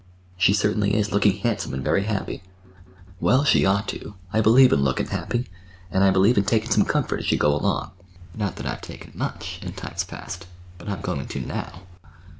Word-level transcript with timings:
"She 0.35 0.53
certainly 0.53 0.95
is 0.95 1.11
looking 1.11 1.37
handsome 1.41 1.75
and 1.75 1.83
very 1.83 2.05
happy." 2.05 2.41
"Well, 3.19 3.43
she 3.43 3.67
ought 3.67 3.87
to. 3.89 4.15
I 4.33 4.41
believe 4.41 4.73
in 4.73 4.81
lookin' 4.81 5.05
happy. 5.09 5.47
I 5.93 6.09
believe 6.09 6.39
in 6.39 6.43
takin' 6.43 6.71
some 6.71 6.85
comfort 6.85 7.19
as 7.19 7.31
you 7.31 7.37
go 7.37 7.53
along—not 7.55 8.55
that 8.55 8.65
I've 8.65 8.81
taken 8.81 9.11
much, 9.13 9.59
in 9.61 9.73
times 9.73 10.03
past. 10.03 10.47
But 10.79 10.89
I'm 10.89 11.01
goin' 11.01 11.27
to 11.27 11.39
now." 11.41 11.83